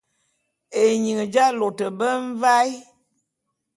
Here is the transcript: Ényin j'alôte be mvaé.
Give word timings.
Ényin 0.83 1.19
j'alôte 1.33 1.85
be 1.97 2.07
mvaé. 2.27 2.71